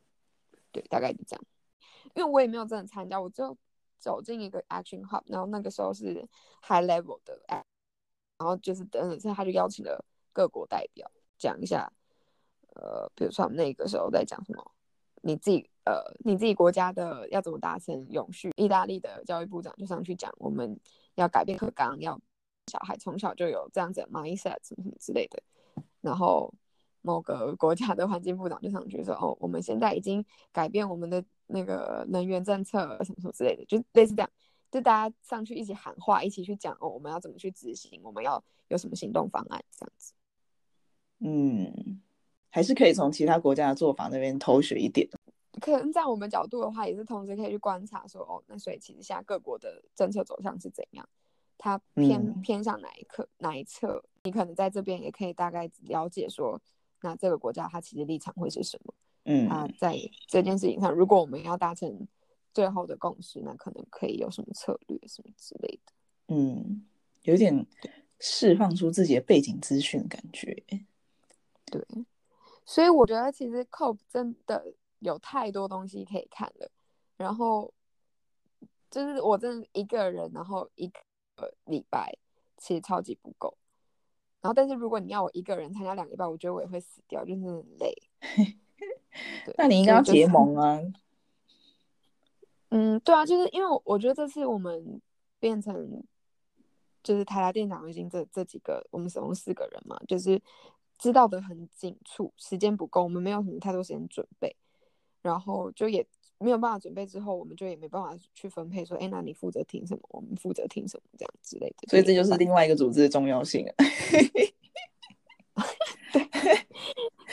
[0.72, 1.44] 对，大概就这样。
[2.14, 3.56] 因为我也没有真的参加，我就
[4.06, 6.24] 走进一个 action hub，然后那个时候是
[6.62, 7.36] high level 的。
[8.38, 11.90] 然后就是等等，他就邀请了各国代表讲一下，
[12.74, 14.72] 呃，比如说我们那个时候在讲什么，
[15.22, 18.52] 你自己呃，你自己国家的要怎么达成永续？
[18.56, 20.78] 意大利的教育部长就上去讲，我们
[21.14, 22.20] 要改变课纲，要
[22.70, 25.42] 小孩从小就有这样子的 mindset 什么什么之类的。
[26.02, 26.52] 然后
[27.06, 34.28] 某个国家的环境部长就上去说，哦，我们现在已经改变我们的那个能源政策什么什么之类的，就类似这样。
[34.72, 40.12] 就大家上去一起喊话，一起去讲哦，我们要怎么去执行，我们要有什么行动方案这样子。
[41.20, 42.02] 嗯，
[42.50, 45.08] 还是可以从其他国家的做法那边偷学一点。
[45.60, 51.08] 可能在我们角度的话，也是同时可以去观察说，哦，那所以其实现在各国的政策走向是怎样，
[51.56, 54.02] 它偏偏向哪一课哪一侧？
[54.24, 56.60] 你可能在这边也可以大概了解说，
[57.00, 58.94] 那这个国家它其实立场会是什么？
[59.24, 62.06] 嗯，它在这件事情上，如果我们要达成。
[62.54, 65.92] 最后的共识，那可能可以有什么策略什么之类的？
[66.28, 66.86] 嗯，
[67.24, 67.66] 有点
[68.18, 70.64] 释放出自己的背景资讯的感觉。
[71.66, 71.86] 对，
[72.64, 76.70] 所以我觉得其实 COPE 真的有太多东西可以看了。
[77.18, 77.74] 然后
[78.90, 82.16] 就是我真的一个人，然后一个礼拜
[82.56, 83.54] 其实超级不够。
[84.46, 87.92] 然后，但是如果你要我一个人参加两个礼拜，我觉得我也会死掉，就是很累。
[89.58, 90.80] 那你应该要结盟啊。
[92.70, 95.02] 嗯，对啊，就是因为我觉得这次我们
[95.40, 96.00] 变成
[97.02, 100.40] 就是台达店长已经这这几个，我们总共四个人嘛，就是
[100.96, 104.54] 知道的很紧促，时间不够，我们没有什么太多时间准备，
[105.22, 106.06] 然后就也
[106.38, 111.88] 没有办法准备，之后我们就也没办法去分配说，哎，那你负责听什么，我们负责听什么这样之类的。
[111.88, 113.66] 所以这就是另外一个组织的重要性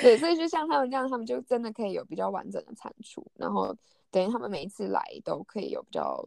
[0.02, 3.76] 对，所以就像他们这样，他们就真的可以有比较完整的产出，然后。
[4.14, 6.24] 等于他们每一次来都可以有比较，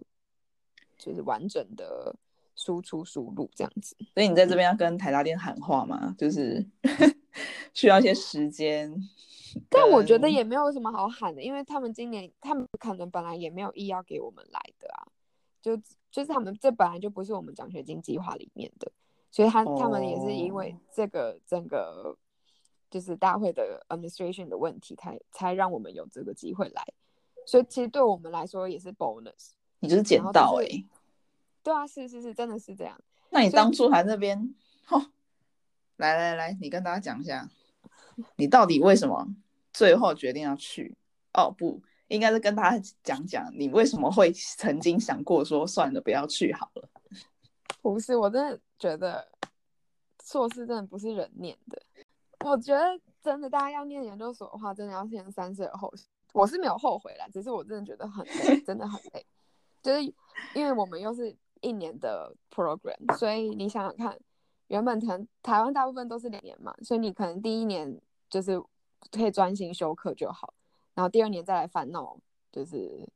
[0.99, 2.13] 就是完整的
[2.57, 3.95] 输出输入这样子。
[4.15, 6.67] 所以你在这边要跟台达店喊话嘛，就是
[7.73, 8.93] 需要一些时间。
[9.71, 15.07] 但我觉得也没有什么好喊的，因为他们今年他们可能本来也没有意要给我们来的啊，
[15.63, 15.77] 就
[16.11, 18.93] 就是他们这本来就不是我们奖学金计划里面的，
[19.31, 22.17] 所以他他们也是因为这个整个
[22.91, 26.85] 就是大会的 administration 的问题，才才让我们有这个机会来。
[27.47, 30.67] 所以其实对我们来说也是 bonus，你就是捡到哎，
[31.67, 32.97] 对啊，是是是，真的是这样。
[33.31, 34.55] 那你当初还那边，
[34.89, 35.05] 哦，
[35.97, 37.51] 来来来，你跟大家讲一下，
[38.37, 39.27] 你到底为什么
[39.73, 40.97] 最后决定要去？
[41.35, 46.89] 哦，不应该是跟大家讲讲，你为什么会曾经想过说算了，不要去好了。
[47.83, 49.27] 不是，我真的觉得
[50.23, 51.83] 硕士真的不是人念的。
[52.45, 56.07] 我觉得真的，大家要念研究所的话，真的要先三思而后行。
[56.33, 59.27] 我是没有后悔啦，只是我真的觉得很累， 真的很累。
[59.83, 60.03] 就是
[60.55, 64.19] 因为我们又是一年的 program，所以你想想看，
[64.69, 68.61] 原本可能台湾大部分都是两年嘛，所以你可能第一年就是
[69.11, 70.55] 可以专心修课就好。
[70.95, 72.19] 然后第二年再来烦恼，
[72.51, 73.07] 就是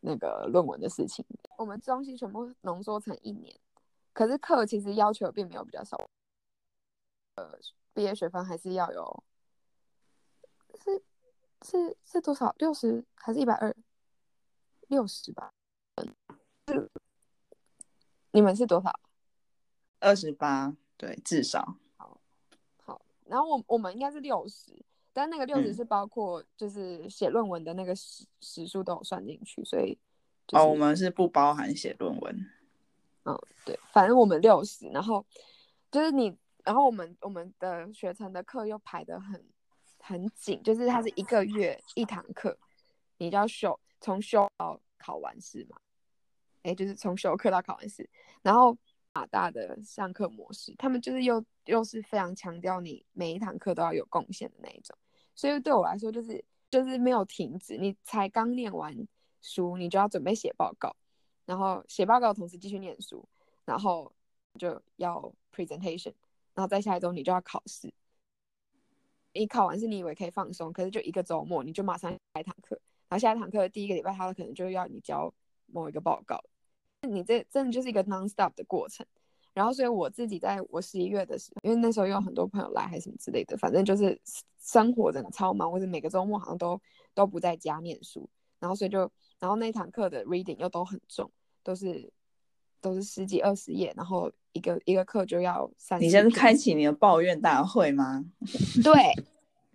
[0.00, 1.24] 那个论文的事情。
[1.56, 3.54] 我们东西全部浓缩成一年，
[4.12, 5.96] 可是课其实要求并没有比较少。
[7.34, 7.58] 呃，
[7.92, 9.24] 毕业学分还是要有，
[10.84, 11.02] 是
[11.62, 12.54] 是是多少？
[12.58, 13.74] 六十还是一百二？
[14.88, 15.52] 六十吧。
[18.28, 19.00] 嗯，你们是多少？
[20.00, 21.76] 二十八，对，至少。
[21.96, 22.20] 好，
[22.84, 23.00] 好。
[23.26, 24.72] 然后我我们应该是六十。
[25.10, 29.98] 但那个六十是包括就是写论文的那个时时数都有算进去，所以
[30.52, 32.46] 哦，我们是不包含写论文。
[33.24, 35.26] 嗯，对，反正我们六十，然后
[35.90, 39.44] 就是你，然后我们我们的学程的课又排的很
[39.98, 42.56] 很紧，就是它是一个月一堂课，
[43.16, 45.78] 你就要修从修到考完试嘛，
[46.68, 48.08] 哎，就是从修课到考完试，
[48.42, 48.76] 然后
[49.14, 54.96] 马大的上课模式，他们就是又又是非常强调你每一堂课都要有贡献的那一种。
[55.34, 57.76] 所以对我来说，就是就是没有停止。
[57.76, 58.94] 你才刚念完
[59.40, 60.94] 书，你就要准备写报告，
[61.46, 63.26] 然后写报告的同时继续念书，
[63.64, 64.12] 然后
[64.58, 66.12] 就要 presentation，
[66.54, 67.92] 然后再下一周你就要考试。
[69.32, 75.32] 你考完试，你以为可以放松，可是就一个周末，你就马上下一堂课，然后下一堂课第一个礼拜，他可能就要你交
[75.66, 76.42] 某一个报告。
[77.08, 79.04] 你这真的就是一个 non-stop 的过程。
[79.54, 84.20] 然后，所以我自己在我十一月的时候，因为那时候有很多朋友来，还是什么之类的，反正就是
[84.60, 86.80] 生活真的超忙，或者每个周末好像都
[87.12, 88.28] 都不在家念书。
[88.60, 91.28] 然后，所以就，然后那堂课的 reading 又都很重，
[91.64, 92.12] 都是
[92.80, 96.00] 都是十几二十页，然后一个一个课就要三。
[96.00, 98.24] 你现在开启你的抱怨大会吗？
[98.84, 98.92] 对，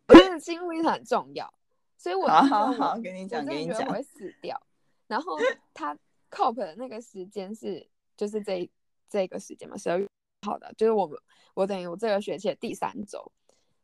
[0.07, 1.53] 我觉得心路很重要，
[1.97, 4.61] 所以我好好好，跟你讲，跟你讲，我会死掉。
[5.07, 5.37] 然后
[5.73, 5.97] 他
[6.33, 8.69] cop 的那个时间是就是这。
[9.09, 10.09] 这个时间嘛，十二月
[10.41, 11.15] 好的，就是我们
[11.53, 13.31] 我等于我这个学期的第三周，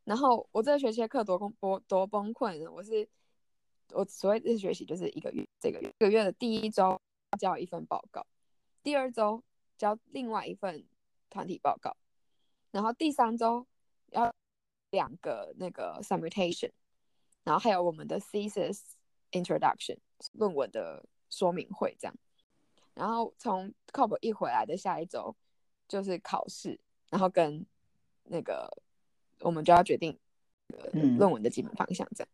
[0.04, 2.72] 然后我这个学期的课多崩多多崩溃呢。
[2.72, 3.08] 我是
[3.92, 7.00] 我所谓这学期就是一个月，这个月一个月的第一周
[7.40, 8.26] 交一份报告，
[8.82, 9.44] 第二周
[9.78, 10.84] 交另外一份
[11.30, 11.96] 团体报告，
[12.72, 13.68] 然后第三周
[14.08, 14.34] 要
[14.90, 16.74] 两个那个 s u m m a t a t i o n
[17.44, 18.82] 然后还有我们的 thesis
[19.32, 20.00] introduction
[20.32, 22.16] 论文的说明会这样。
[23.00, 25.34] 然后从 COP 一回来的下一周
[25.88, 26.78] 就是考试，
[27.10, 27.66] 然后跟
[28.26, 28.70] 那个
[29.40, 30.20] 我们就要决定
[31.18, 32.30] 论文的基本方向这样，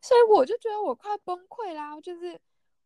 [0.00, 2.40] 所以我就觉得我快崩溃啦，就是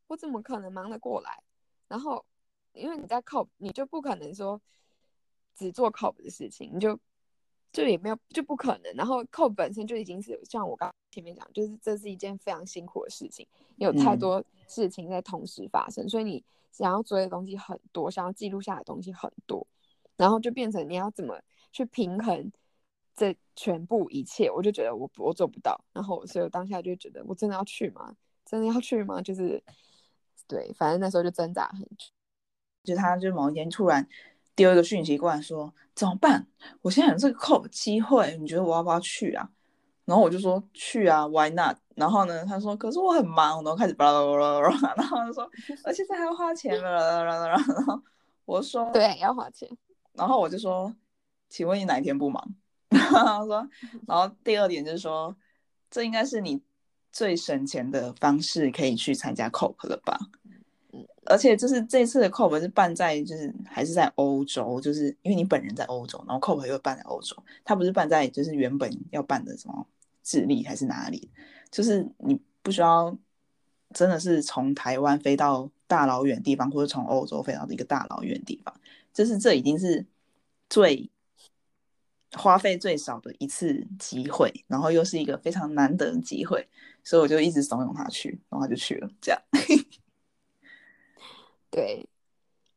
[0.08, 1.40] 我怎么可能忙得过来？
[1.86, 2.26] 然后
[2.72, 4.60] 因为你在 COP，你就不可能说
[5.54, 6.98] 只做 COP 的事情，你就
[7.70, 8.92] 就也没有就不可能。
[8.94, 16.44] 然后 COP 本身就已经是像我刚前面讲，就是这是一件非常辛苦的事情，有太多事情在同时发生，所以你。
[16.76, 19.66] 想要追的东西很多，想要记录下来的东西很多，
[20.16, 21.40] 然后就变成你要怎么
[21.72, 22.52] 去平衡
[23.14, 28.14] 这全部一切，我就觉得我我做不到，然后所以我当下就觉得我真的要去吗？
[28.44, 29.22] 真的要去吗？
[29.22, 29.62] 就是
[30.46, 32.10] 对，反正那时候就挣扎很久。
[32.84, 34.06] 就他就某一天突然
[34.54, 36.46] 丢一个讯息过来说怎么办？
[36.82, 39.50] 我现在有这个 COP 机会，你觉得我要不要去啊？
[40.06, 41.76] 然后我就说去啊，Why not？
[41.94, 45.50] 然后呢，他说可是我很忙，然后开始巴拉巴拉巴拉， 然后他说
[45.84, 48.00] 而且这还要花钱了， 然后
[48.44, 49.68] 我说对，要花钱。
[50.14, 50.94] 然后我就说，
[51.48, 52.54] 请问你哪一天不忙？
[52.88, 53.68] 他说，
[54.06, 55.36] 然后第二点就是说，
[55.90, 56.62] 这应该是你
[57.10, 60.18] 最省钱的方式，可以去参加 COP 了吧？
[61.28, 69.84] 而且就是这次的 COP 是办在就是还是在欧洲，就是因为你本人在欧洲，然后 COP 又办在欧洲，他不是办在就是原本要办的什么？
[70.26, 71.30] 智利还是哪里？
[71.70, 73.16] 就是你不需要
[73.94, 78.74] 真的是从台湾飞到大老远地方，或者从欧洲飞到一个大老远地方，
[79.12, 80.04] 就是这已经是
[80.68, 81.08] 最
[82.32, 86.66] 花费最少的一次机会，然后又是一个非常难得的机会，
[87.04, 89.08] 所以我就一直怂恿他去，然后他就去了。
[89.20, 89.40] 这样，
[91.70, 92.04] 对，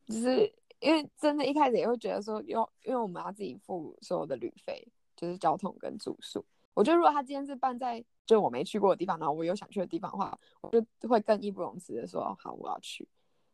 [0.08, 6.45] 就是因为真的一开始也会觉得说，因因为我们要自己付所有的旅费，就是交通跟住宿。
[6.80, 13.05] 我觉得如果他今天是办在就我没去过的地方，然后我有想去的地方的话，我就会更义不容辞的说好我要去。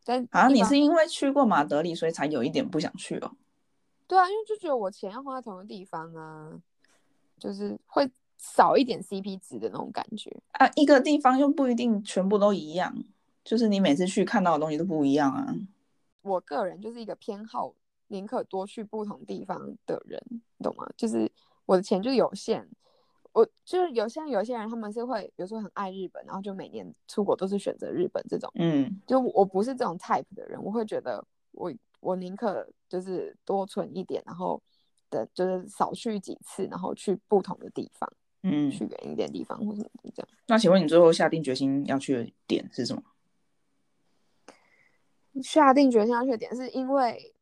[0.03, 3.31] 但啊，你是因为去过马德里，所以才有一点不想去哦。
[4.05, 6.51] 对啊，因为就觉得我钱要花在同一个地方啊，
[7.39, 8.07] 就是会
[8.37, 10.31] 少一点 CP 值的那种感觉。
[10.51, 12.95] 啊，一个地方又不一定全部都一样，
[13.43, 15.55] 就是你每次去看到的东西都不一样啊。
[16.21, 17.73] 我个人就是一个偏好
[18.09, 20.87] 宁可多去不同地方的人，你懂吗？
[20.95, 21.31] 就是
[21.65, 22.69] 我的钱就有限，
[23.35, 28.49] 我就是有像有些人他们是会，比如说很爱日本，然后就每年出国都是选择日本这种。
[28.55, 31.21] 嗯就我不是这种 type 的人，我会觉得
[31.51, 31.69] 我
[31.99, 34.61] 我宁可就是多存一点，然后
[35.09, 38.09] 的就是少去几次，然后去不同的地方，
[38.43, 40.29] 嗯，去远一点地方或什么的这样。
[40.47, 43.03] 那请问你最后下定决心要去的点是什么？
[45.43, 47.35] 下定决心要去的点是因为，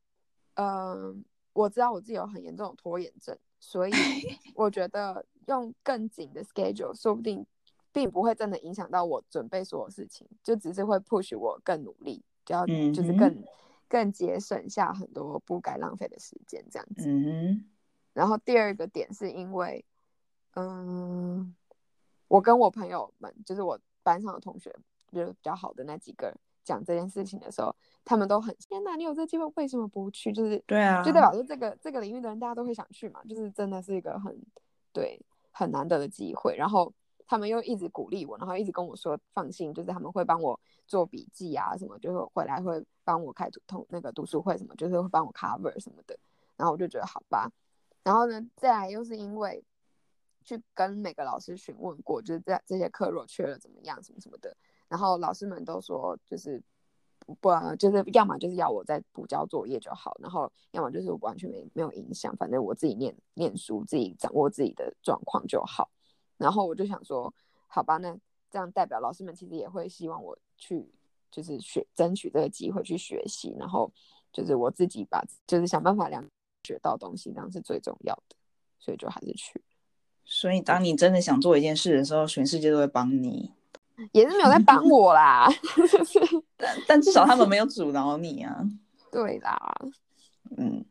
[0.56, 1.24] 嗯、
[1.54, 3.92] 我知道我自己有很严重的拖延症，所以
[4.56, 7.46] 我觉得用更紧的 schedule，说不定
[7.92, 13.44] 并不会真的影响到我准备所有事情，就只是会 push 我更努力，就要就是更、
[13.88, 17.10] 更节省下很多不该浪费的时间这样子。
[17.10, 17.66] 嗯
[18.14, 19.84] 然后第二个点是因为，
[20.54, 21.56] 嗯，
[22.28, 24.72] 我跟我朋友们，就是我班上的同学，
[25.12, 26.32] 就是比较好的那几个
[26.64, 27.76] 讲这件事情的时候，
[28.06, 30.32] 他们都很天哪，你有这机会为什么不去？
[30.32, 34.40] 就是对啊就代表说这个这个领域的人大家都会想去嘛，就是真的是一个很
[34.92, 35.20] 对
[35.54, 36.58] 很难得的机会。
[36.58, 36.94] 然后
[37.26, 46.20] 他们又一直鼓励我，然后一直跟我说放心，就是他们会帮我做笔记啊什么，就是回来会帮我开读通那个读书会什么，就是会帮我 cover 什么的。
[46.58, 47.50] 然后我就觉得好吧，
[48.04, 49.64] 然后呢，再来又是因为
[50.44, 54.56] 去跟每个老师询问过，就是在这些课若缺了怎么样，什么什么的，
[54.88, 56.62] 然后老师们都说就是
[57.40, 65.90] 不就是要么就是要我再补交作业就好，然后要么就是完全没没有影响，反正我自己念念书，自己掌握自己的状况就好。
[66.38, 67.34] 然后我就想说，
[67.68, 68.18] 好吧，那
[68.50, 70.86] 这样代表老师们其实也会希望我去
[71.32, 73.92] 就是学争取这个机会去学习，然后
[74.32, 76.24] 就是我自己把就是想办法两
[76.64, 78.36] 学到东西，这样是最重要的，
[78.80, 79.62] 所以就还是去，
[80.26, 83.52] 所以当你真的想做一件事的时候，全世界都会帮你，
[84.12, 85.48] 也是没有在帮 我啦，
[86.58, 88.64] 但但至少他们没有阻挠你啊。
[89.12, 89.58] 对啦，
[90.58, 90.84] 嗯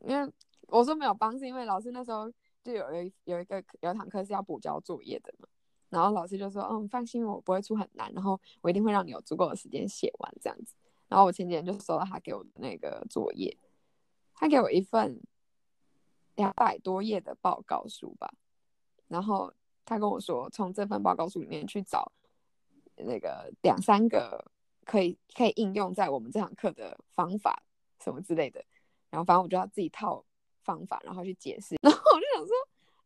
[0.00, 0.32] 因为
[0.68, 2.30] 我说没有帮，是因为老师那时候
[2.62, 5.48] 就有一有一个有一堂课是要补交作业的嘛，
[5.88, 10.74] 然后老师就说，嗯，放心，我不会出很难，然后我一定会让你有足够的时间写完这样子。
[11.08, 13.56] 然后我前几天就收到他给我的那个作业，
[14.34, 15.20] 他给我一份
[16.34, 18.32] 两百多页的报告书吧，
[19.08, 19.52] 然后
[19.84, 22.12] 他跟我说，从这份报告书里面去找
[22.96, 24.44] 那个两三个
[24.84, 27.62] 可以可以应用在我们这堂课的方法
[28.02, 28.64] 什么之类的。
[29.10, 30.24] 然后反正我就要自己套
[30.62, 31.76] 方法，然后去解释。
[31.82, 32.54] 然后我就想说，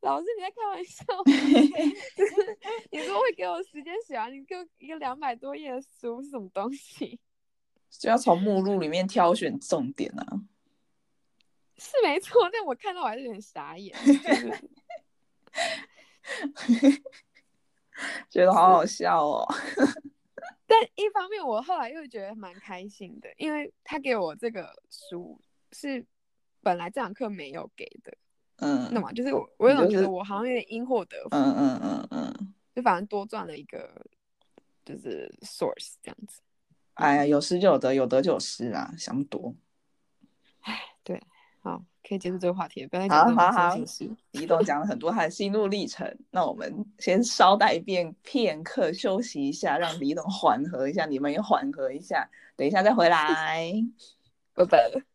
[0.01, 1.24] 老师你在开玩笑吗？
[2.16, 2.59] 就是
[2.91, 7.20] 你说会给我时间写完，你给我一个两百多页的书是什么东西？
[7.91, 10.41] 就要从目录里面挑选重点啊。
[11.76, 14.34] 是没错，但我看到我还是有点傻眼，就
[16.74, 17.03] 是
[18.28, 19.46] 觉得好好笑哦。
[20.66, 25.40] 但一方面我后来又觉得蛮开心的，因为他给我这个书
[25.72, 26.05] 是
[26.62, 28.16] 本来这堂课没有给的，
[28.59, 33.90] 嗯那么就是我我有种觉得我好像有点因祸得福，嗯嗯嗯嗯，就反正多赚了一个
[34.84, 36.40] 就是 source 这样子。
[36.94, 39.55] 哎呀，有失就有得，有得就有失啊，想多。
[40.61, 41.20] 哎，对
[41.62, 44.11] 好，可以结束这个话题了，不要再讲这种好好伤心事。
[44.32, 53.72] 李董讲了很多他的心路历程，那我们先稍待一遍片刻休息一下，让李董缓和一下，你们也缓和一下，等一下再回来。
[54.54, 55.09] 拜拜。